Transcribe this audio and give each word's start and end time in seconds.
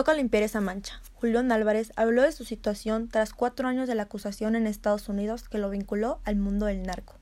Toca 0.00 0.14
limpiar 0.14 0.42
esa 0.42 0.62
mancha. 0.62 0.98
Julián 1.12 1.52
Álvarez 1.52 1.92
habló 1.94 2.22
de 2.22 2.32
su 2.32 2.46
situación 2.46 3.08
tras 3.08 3.34
cuatro 3.34 3.68
años 3.68 3.86
de 3.86 3.94
la 3.94 4.04
acusación 4.04 4.56
en 4.56 4.66
Estados 4.66 5.10
Unidos 5.10 5.46
que 5.46 5.58
lo 5.58 5.68
vinculó 5.68 6.20
al 6.24 6.36
mundo 6.36 6.64
del 6.64 6.84
narco. 6.84 7.16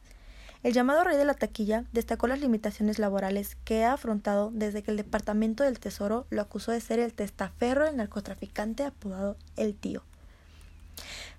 El 0.62 0.74
llamado 0.74 1.02
rey 1.02 1.16
de 1.16 1.24
la 1.24 1.34
taquilla 1.34 1.86
destacó 1.90 2.28
las 2.28 2.38
limitaciones 2.38 3.00
laborales 3.00 3.56
que 3.64 3.82
ha 3.82 3.94
afrontado 3.94 4.52
desde 4.54 4.84
que 4.84 4.92
el 4.92 4.96
Departamento 4.96 5.64
del 5.64 5.80
Tesoro 5.80 6.28
lo 6.30 6.40
acusó 6.40 6.70
de 6.70 6.80
ser 6.80 7.00
el 7.00 7.14
testaferro 7.14 7.84
del 7.84 7.96
narcotraficante 7.96 8.84
apodado 8.84 9.36
El 9.56 9.74
Tío. 9.74 10.04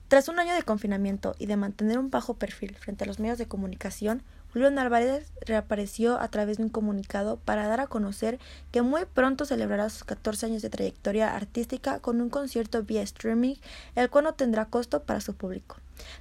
Tras 0.09 0.27
un 0.27 0.39
año 0.39 0.55
de 0.55 0.63
confinamiento 0.63 1.35
y 1.37 1.45
de 1.45 1.55
mantener 1.55 1.99
un 1.99 2.09
bajo 2.09 2.33
perfil 2.33 2.75
frente 2.75 3.03
a 3.03 3.07
los 3.07 3.19
medios 3.19 3.37
de 3.37 3.47
comunicación, 3.47 4.23
Julio 4.51 4.69
Álvarez 4.69 5.31
reapareció 5.45 6.19
a 6.19 6.27
través 6.29 6.57
de 6.57 6.63
un 6.63 6.69
comunicado 6.69 7.37
para 7.37 7.67
dar 7.67 7.79
a 7.79 7.85
conocer 7.85 8.39
que 8.71 8.81
muy 8.81 9.05
pronto 9.05 9.45
celebrará 9.45 9.87
sus 9.91 10.03
14 10.05 10.47
años 10.47 10.63
de 10.63 10.71
trayectoria 10.71 11.35
artística 11.35 11.99
con 11.99 12.21
un 12.21 12.31
concierto 12.31 12.81
vía 12.81 13.03
streaming, 13.03 13.57
el 13.93 14.09
cual 14.09 14.23
no 14.23 14.33
tendrá 14.33 14.65
costo 14.65 15.03
para 15.03 15.21
su 15.21 15.35
público. 15.35 15.77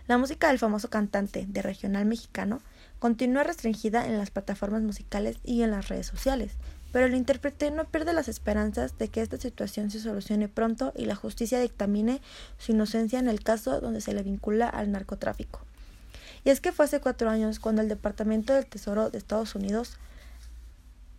La 0.07 0.19
música 0.19 0.49
del 0.49 0.59
famoso 0.59 0.91
cantante 0.91 1.47
de 1.49 1.63
regional 1.63 2.05
mexicano 2.05 2.61
continúa 2.99 3.45
restringida 3.45 4.07
en 4.07 4.19
las 4.19 4.31
plataformas 4.31 4.83
musicales 4.83 5.39
y 5.45 5.63
en 5.63 5.71
las 5.71 5.89
redes 5.89 6.07
sociales, 6.07 6.53
pero 6.93 7.07
el 7.07 7.15
intérprete 7.15 7.71
no 7.71 7.85
pierde 7.85 8.13
las 8.13 8.29
esperanzas 8.29 8.97
de 8.99 9.09
que 9.09 9.21
esta 9.21 9.37
situación 9.37 9.91
se 9.91 10.01
solucione 10.01 10.49
pronto 10.49 10.93
y 10.97 11.05
la 11.05 11.15
justicia 11.15 11.61
dictamine 11.61 12.21
su 12.59 12.73
inocencia 12.73 13.19
en 13.19 13.29
el 13.29 13.43
caso 13.43 13.81
donde 13.81 14.01
se 14.01 14.15
le 14.15 14.23
vincula 14.23 14.69
al 14.69 14.91
narcotráfico. 14.91 15.61
Y 16.45 16.51
es 16.51 16.61
que 16.61 16.73
fue 16.73 16.87
hace 16.87 17.01
cuatro 17.01 17.31
años 17.31 17.59
cuando 17.59 17.83
el 17.83 17.89
Departamento 17.89 18.55
del 18.55 18.67
Tesoro 18.67 19.11
de 19.11 19.19
Estados 19.19 19.55
Unidos 19.55 19.99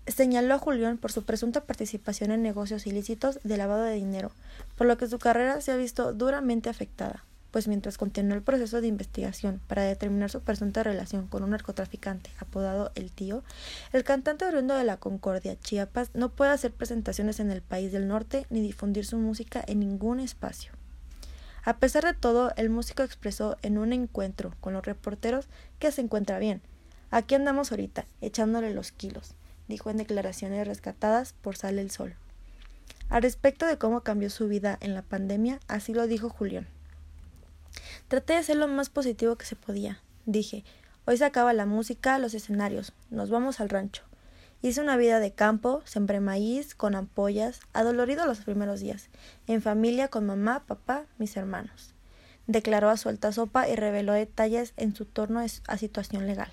señaló 0.08 0.56
a 0.56 0.60
Julián 0.60 0.98
por 0.98 1.12
su 1.12 1.24
presunta 1.24 1.62
participación 1.62 2.32
en 2.32 2.42
negocios 2.42 2.88
ilícitos 2.88 3.40
de 3.44 3.58
lavado 3.58 3.84
de 3.84 3.96
dinero, 3.96 4.32
por 4.76 4.88
lo 4.88 4.98
que 4.98 5.08
su 5.08 5.20
carrera 5.20 5.62
se 5.62 5.72
ha 5.72 5.78
visto 5.78 6.14
duramente 6.14 6.70
afectada, 6.70 7.24
pues 7.52 7.68
mientras 7.68 7.98
continuó 7.98 8.36
el 8.36 8.44
proceso 8.44 8.82
de 8.82 8.88
investigación 8.88 9.62
para 9.68 9.84
determinar 9.84 10.30
su 10.30 10.42
presunta 10.42 10.84
relación 10.84 11.28
con 11.28 11.44
un 11.44 11.52
narcotraficante 11.52 12.30
apodado 12.40 12.92
El 12.96 13.12
Tío, 13.12 13.44
el 13.94 14.04
cantante 14.04 14.46
oriundo 14.46 14.76
de 14.76 14.84
la 14.84 14.98
Concordia, 14.98 15.60
Chiapas, 15.60 16.12
no 16.14 16.30
puede 16.30 16.52
hacer 16.52 16.72
presentaciones 16.72 17.40
en 17.40 17.52
el 17.52 17.62
país 17.62 17.92
del 17.92 18.08
norte 18.08 18.46
ni 18.50 18.62
difundir 18.62 19.06
su 19.06 19.18
música 19.18 19.64
en 19.68 19.80
ningún 19.80 20.20
espacio. 20.20 20.72
A 21.64 21.78
pesar 21.78 22.06
de 22.06 22.14
todo, 22.14 22.52
el 22.56 22.70
músico 22.70 23.04
expresó 23.04 23.58
en 23.62 23.78
un 23.78 23.94
encuentro 23.94 24.54
con 24.62 24.74
los 24.74 24.86
reporteros 24.86 25.48
que 25.78 25.92
se 25.92 26.02
encuentra 26.02 26.40
bien. 26.40 26.62
Aquí 27.12 27.36
andamos 27.36 27.72
ahorita, 27.72 28.06
echándole 28.22 28.74
los 28.74 28.92
kilos, 28.92 29.36
dijo 29.68 29.90
en 29.90 29.98
declaraciones 29.98 30.68
rescatadas 30.68 31.34
por 31.34 31.58
Sale 31.58 31.82
el 31.82 31.92
Sol. 31.92 32.16
Al 33.10 33.24
respecto 33.24 33.66
de 33.66 33.78
cómo 33.78 34.02
cambió 34.02 34.30
su 34.30 34.48
vida 34.48 34.78
en 34.82 34.94
la 34.94 35.02
pandemia, 35.02 35.60
así 35.68 35.94
lo 35.94 36.06
dijo 36.08 36.30
Julián. 36.30 36.68
Traté 38.10 38.34
de 38.34 38.44
ser 38.44 38.58
lo 38.58 38.68
más 38.68 38.90
positivo 38.90 39.36
que 39.36 39.46
se 39.46 39.56
podía. 39.56 40.02
Dije, 40.26 40.64
hoy 41.06 41.18
se 41.18 41.26
acaba 41.26 41.54
la 41.54 41.68
música, 41.68 42.18
los 42.18 42.34
escenarios, 42.34 42.92
nos 43.12 43.30
vamos 43.30 43.60
al 43.60 43.70
rancho. 43.70 44.02
Hice 44.64 44.82
una 44.82 44.98
vida 44.98 45.20
de 45.20 45.32
campo, 45.32 45.84
sembré 45.86 46.20
maíz 46.20 46.74
con 46.74 46.96
ampollas, 46.96 47.60
adolorido 47.72 48.26
los 48.26 48.40
primeros 48.40 48.80
días, 48.80 49.10
en 49.46 49.62
familia 49.62 50.08
con 50.08 50.26
mamá, 50.26 50.64
papá, 50.66 51.06
mis 51.20 51.38
hermanos. 51.38 51.94
Declaró 52.48 52.90
a 52.90 52.98
suelta 52.98 53.32
sopa 53.32 53.70
y 53.70 53.76
reveló 53.76 54.14
detalles 54.14 54.74
en 54.76 54.96
su 54.96 55.06
torno 55.06 55.40
a 55.40 55.78
situación 55.78 56.26
legal. 56.26 56.50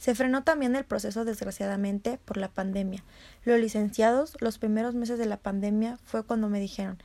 Se 0.00 0.16
frenó 0.16 0.42
también 0.42 0.74
el 0.74 0.84
proceso 0.84 1.24
desgraciadamente 1.24 2.18
por 2.24 2.38
la 2.38 2.48
pandemia. 2.48 3.04
Los 3.44 3.60
licenciados, 3.60 4.36
los 4.40 4.58
primeros 4.58 4.96
meses 4.96 5.16
de 5.16 5.26
la 5.26 5.36
pandemia 5.36 5.96
fue 6.02 6.24
cuando 6.24 6.48
me 6.48 6.58
dijeron, 6.58 6.98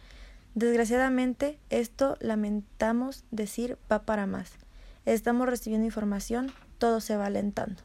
desgraciadamente 0.56 1.60
esto 1.70 2.18
lamentamos 2.20 3.24
decir 3.30 3.78
va 3.92 4.02
para 4.02 4.26
más 4.26 4.54
estamos 5.06 5.48
recibiendo 5.48 5.86
información, 5.86 6.52
todo 6.78 7.00
se 7.00 7.16
va 7.16 7.28
alentando. 7.28 7.82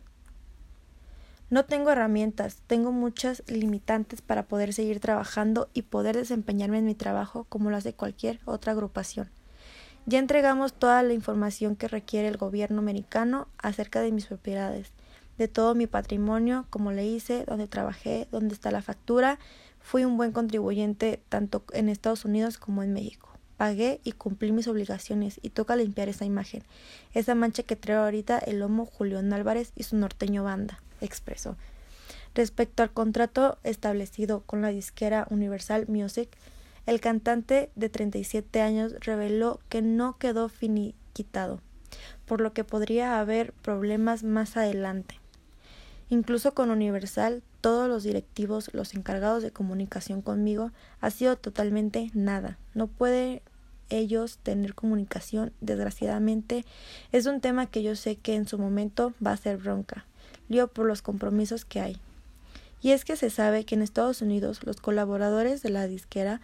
No 1.50 1.65
tengo 1.65 1.91
herramientas, 1.91 2.59
tengo 2.66 2.92
muchas 2.92 3.42
limitantes 3.48 4.22
para 4.22 4.44
poder 4.44 4.72
seguir 4.72 5.00
trabajando 5.00 5.69
y 5.75 5.82
poder 5.82 6.16
desempeñarme 6.16 6.78
en 6.78 6.87
mi 6.87 6.94
trabajo 6.94 7.44
como 7.48 7.71
lo 7.71 7.77
hace 7.77 7.92
cualquier 7.92 8.41
otra 8.44 8.72
agrupación. 8.72 9.31
Ya 10.06 10.19
entregamos 10.19 10.72
toda 10.72 11.03
la 11.03 11.12
información 11.12 11.77
que 11.77 11.88
requiere 11.88 12.28
el 12.28 12.37
gobierno 12.37 12.78
americano 12.78 13.48
acerca 13.59 14.00
de 14.00 14.12
mis 14.12 14.27
propiedades, 14.27 14.92
de 15.41 15.49
todo 15.49 15.75
mi 15.75 15.87
patrimonio, 15.87 16.67
como 16.69 16.93
le 16.93 17.06
hice, 17.06 17.45
dónde 17.47 17.67
trabajé, 17.67 18.28
dónde 18.31 18.55
está 18.55 18.71
la 18.71 18.83
factura. 18.83 19.39
Fui 19.81 20.05
un 20.05 20.19
buen 20.19 20.33
contribuyente 20.33 21.23
tanto 21.31 21.65
en 21.73 21.89
Estados 21.89 22.27
Unidos 22.27 22.59
como 22.59 22.83
en 22.83 22.93
México 22.93 23.31
pagué 23.61 24.01
y 24.05 24.12
cumplí 24.12 24.53
mis 24.53 24.69
obligaciones 24.69 25.39
y 25.43 25.51
toca 25.51 25.77
limpiar 25.77 26.09
esa 26.09 26.25
imagen, 26.25 26.65
esa 27.12 27.34
mancha 27.34 27.62
que 27.62 27.77
trae 27.77 27.99
ahorita 27.99 28.39
el 28.39 28.61
lomo 28.61 28.87
Julián 28.87 29.31
Álvarez 29.34 29.73
y 29.77 29.83
su 29.83 29.99
norteño 29.99 30.43
banda, 30.43 30.81
expresó. 31.03 31.59
Respecto 32.34 32.83
al 32.83 32.91
contrato 32.91 33.59
establecido 33.62 34.41
con 34.47 34.62
la 34.62 34.69
disquera 34.69 35.27
Universal 35.28 35.84
Music, 35.89 36.31
el 36.87 37.03
cantante 37.03 37.69
de 37.75 37.91
37 37.91 38.62
años 38.62 38.95
reveló 39.01 39.61
que 39.69 39.83
no 39.83 40.17
quedó 40.17 40.49
finiquitado, 40.49 41.61
por 42.25 42.41
lo 42.41 42.55
que 42.55 42.65
podría 42.65 43.21
haber 43.21 43.53
problemas 43.53 44.25
más 44.25 44.57
adelante. 44.57 45.19
Incluso 46.10 46.54
con 46.54 46.71
Universal, 46.71 47.43
todos 47.60 47.88
los 47.88 48.03
directivos, 48.03 48.71
los 48.75 48.94
encargados 48.94 49.44
de 49.44 49.53
comunicación 49.53 50.22
conmigo, 50.22 50.72
ha 51.00 51.10
sido 51.10 51.37
totalmente 51.37 52.10
nada. 52.15 52.59
No 52.75 52.88
puede 52.88 53.43
ellos 53.91 54.38
tener 54.43 54.75
comunicación, 54.75 55.53
desgraciadamente, 55.60 56.65
es 57.12 57.26
un 57.26 57.41
tema 57.41 57.66
que 57.66 57.84
yo 57.84 57.94
sé 57.94 58.16
que 58.16 58.34
en 58.34 58.48
su 58.48 58.59
momento 58.59 59.15
va 59.25 59.32
a 59.32 59.37
ser 59.37 59.59
bronca, 59.59 60.04
lío 60.48 60.66
por 60.69 60.87
los 60.87 61.00
compromisos 61.00 61.65
que 61.65 61.81
hay. 61.81 61.97
Y 62.82 62.91
es 62.91 63.04
que 63.04 63.16
se 63.16 63.31
sabe 63.31 63.65
que 63.65 63.77
en 63.77 63.82
Estados 63.82 64.21
Unidos 64.21 64.60
los 64.65 64.81
colaboradores 64.81 65.62
de 65.62 65.71
la 65.71 65.87
disquera 65.87 66.41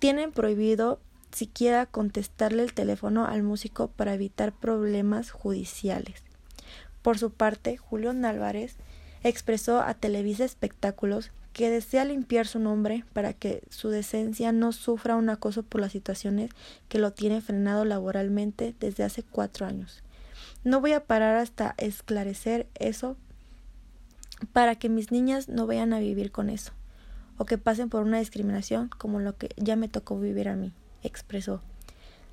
tienen 0.00 0.32
prohibido 0.32 1.00
siquiera 1.32 1.86
contestarle 1.86 2.62
el 2.62 2.72
teléfono 2.72 3.26
al 3.26 3.42
músico 3.42 3.88
para 3.88 4.14
evitar 4.14 4.52
problemas 4.52 5.30
judiciales. 5.30 6.25
Por 7.06 7.18
su 7.18 7.30
parte, 7.30 7.76
Julio 7.76 8.10
Álvarez 8.10 8.74
expresó 9.22 9.80
a 9.80 9.94
Televisa 9.94 10.44
Espectáculos 10.44 11.30
que 11.52 11.70
desea 11.70 12.04
limpiar 12.04 12.48
su 12.48 12.58
nombre 12.58 13.04
para 13.12 13.32
que 13.32 13.62
su 13.70 13.90
decencia 13.90 14.50
no 14.50 14.72
sufra 14.72 15.14
un 15.14 15.30
acoso 15.30 15.62
por 15.62 15.80
las 15.80 15.92
situaciones 15.92 16.50
que 16.88 16.98
lo 16.98 17.12
tiene 17.12 17.40
frenado 17.40 17.84
laboralmente 17.84 18.74
desde 18.80 19.04
hace 19.04 19.22
cuatro 19.22 19.66
años. 19.66 20.02
No 20.64 20.80
voy 20.80 20.94
a 20.94 21.04
parar 21.04 21.36
hasta 21.36 21.76
esclarecer 21.78 22.66
eso 22.74 23.16
para 24.52 24.74
que 24.74 24.88
mis 24.88 25.12
niñas 25.12 25.48
no 25.48 25.68
vayan 25.68 25.92
a 25.92 26.00
vivir 26.00 26.32
con 26.32 26.50
eso 26.50 26.72
o 27.38 27.44
que 27.44 27.56
pasen 27.56 27.88
por 27.88 28.02
una 28.02 28.18
discriminación 28.18 28.88
como 28.88 29.20
lo 29.20 29.36
que 29.36 29.50
ya 29.56 29.76
me 29.76 29.86
tocó 29.86 30.18
vivir 30.18 30.48
a 30.48 30.56
mí, 30.56 30.72
expresó. 31.04 31.62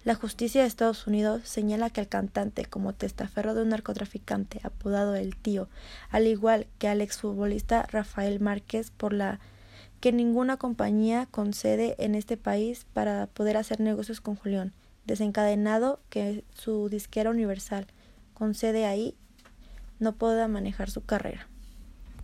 La 0.03 0.16
justicia 0.16 0.62
de 0.62 0.68
Estados 0.68 1.08
Unidos 1.08 1.44
señala 1.46 1.90
que 1.90 2.02
el 2.02 2.09
cantante, 2.09 2.66
como 2.66 2.91
testaferro 2.94 3.53
de 3.53 3.62
un 3.62 3.69
narcotraficante 3.69 4.59
apodado 4.64 5.16
El 5.16 5.38
Tío, 5.38 5.69
al 6.09 6.28
igual 6.28 6.68
que 6.78 6.90
al 6.90 7.00
exfutbolista 7.00 7.84
Rafael 7.84 8.41
Márquez, 8.41 8.91
por 8.91 9.14
la 9.14 9.40
que 10.02 10.12
ninguna 10.12 10.58
compañía 10.58 11.25
concede 11.31 11.96
en 12.00 12.16
este 12.16 12.36
país 12.36 12.86
para 12.91 13.28
poder 13.28 13.56
hacer 13.56 13.80
negocios 13.80 14.19
con 14.19 14.36
Julián, 14.36 14.74
desencadenado 15.06 16.02
que 16.09 16.44
su 16.53 16.90
disquera 16.90 17.30
universal 17.30 17.88
concede 18.34 18.85
ahí, 18.85 19.16
no 20.00 20.12
pueda 20.16 20.50
manejar 20.50 20.90
su 20.90 21.06
carrera. 21.06 21.47